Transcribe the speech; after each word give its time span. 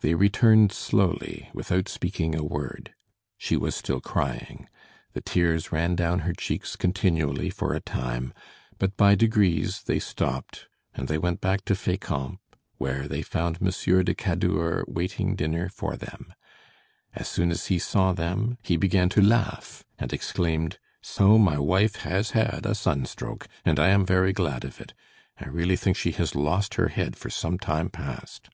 They 0.00 0.14
returned 0.14 0.70
slowly, 0.70 1.50
without 1.52 1.88
speaking 1.88 2.36
a 2.36 2.44
word. 2.44 2.94
She 3.36 3.56
was 3.56 3.74
still 3.74 4.00
crying; 4.00 4.68
the 5.12 5.20
tears 5.20 5.72
ran 5.72 5.96
down 5.96 6.20
her 6.20 6.32
cheeks 6.34 6.76
continually 6.76 7.50
for 7.50 7.74
a 7.74 7.80
time, 7.80 8.32
but 8.78 8.96
by 8.96 9.16
degrees 9.16 9.82
they 9.86 9.98
stopped, 9.98 10.68
and 10.94 11.08
they 11.08 11.18
went 11.18 11.40
back 11.40 11.64
to 11.64 11.74
Fécamp, 11.74 12.38
where 12.76 13.08
they 13.08 13.22
found 13.22 13.60
Monsieur 13.60 14.04
de 14.04 14.14
Cadour 14.14 14.84
waiting 14.86 15.34
dinner 15.34 15.68
for 15.68 15.96
them. 15.96 16.32
As 17.16 17.26
soon 17.28 17.50
as 17.50 17.66
he 17.66 17.80
saw 17.80 18.12
them, 18.12 18.56
he 18.62 18.76
began 18.76 19.08
to 19.08 19.20
laugh 19.20 19.82
and 19.98 20.12
exclaimed: 20.12 20.78
"So 21.02 21.38
my 21.38 21.58
wife 21.58 21.96
has 22.02 22.30
had 22.30 22.66
a 22.66 22.76
sunstroke, 22.76 23.48
and 23.64 23.80
I 23.80 23.88
am 23.88 24.06
very 24.06 24.32
glad 24.32 24.64
of 24.64 24.80
it. 24.80 24.94
I 25.40 25.48
really 25.48 25.74
think 25.74 25.96
she 25.96 26.12
has 26.12 26.36
lost 26.36 26.74
her 26.74 26.86
head 26.86 27.16
for 27.16 27.30
some 27.30 27.58
time 27.58 27.88
past!" 27.90 28.48